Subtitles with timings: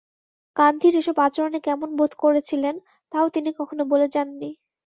[0.55, 2.75] গান্ধীর এসব আচরণে কেমন বোধ করেছিলেন,
[3.11, 4.49] তাও তিনি কখনো বলে যাননি।